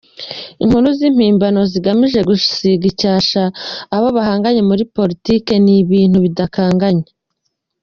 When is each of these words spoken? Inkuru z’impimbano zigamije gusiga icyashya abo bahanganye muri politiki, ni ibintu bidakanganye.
Inkuru 0.63 0.87
z’impimbano 0.97 1.61
zigamije 1.71 2.19
gusiga 2.29 2.83
icyashya 2.91 3.43
abo 3.95 4.07
bahanganye 4.17 4.61
muri 4.69 4.83
politiki, 4.95 5.51
ni 5.63 5.73
ibintu 5.81 6.17
bidakanganye. 6.25 7.05